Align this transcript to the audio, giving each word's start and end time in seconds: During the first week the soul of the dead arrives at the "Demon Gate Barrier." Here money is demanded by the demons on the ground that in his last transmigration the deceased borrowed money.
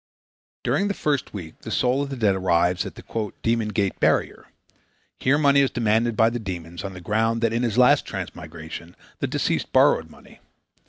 During 0.63 0.87
the 0.87 0.95
first 0.95 1.31
week 1.31 1.59
the 1.61 1.69
soul 1.69 2.01
of 2.01 2.09
the 2.09 2.15
dead 2.15 2.33
arrives 2.33 2.87
at 2.87 2.95
the 2.95 3.03
"Demon 3.43 3.67
Gate 3.67 3.99
Barrier." 3.99 4.47
Here 5.19 5.37
money 5.37 5.59
is 5.59 5.69
demanded 5.69 6.17
by 6.17 6.31
the 6.31 6.39
demons 6.39 6.83
on 6.83 6.93
the 6.93 7.01
ground 7.01 7.41
that 7.41 7.53
in 7.53 7.61
his 7.61 7.77
last 7.77 8.03
transmigration 8.03 8.95
the 9.19 9.27
deceased 9.27 9.71
borrowed 9.71 10.09
money. 10.09 10.39